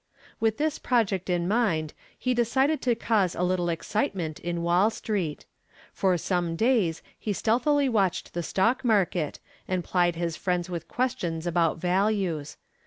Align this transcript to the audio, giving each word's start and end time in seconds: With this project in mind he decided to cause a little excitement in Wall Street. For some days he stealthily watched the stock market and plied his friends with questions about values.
With 0.39 0.57
this 0.57 0.79
project 0.79 1.29
in 1.29 1.47
mind 1.47 1.93
he 2.17 2.33
decided 2.33 2.81
to 2.81 2.95
cause 2.95 3.35
a 3.35 3.43
little 3.43 3.69
excitement 3.69 4.39
in 4.39 4.63
Wall 4.63 4.89
Street. 4.89 5.45
For 5.93 6.17
some 6.17 6.55
days 6.55 7.03
he 7.19 7.33
stealthily 7.33 7.87
watched 7.87 8.33
the 8.33 8.41
stock 8.41 8.83
market 8.83 9.37
and 9.67 9.83
plied 9.83 10.15
his 10.15 10.35
friends 10.35 10.71
with 10.71 10.87
questions 10.87 11.45
about 11.45 11.77
values. 11.77 12.57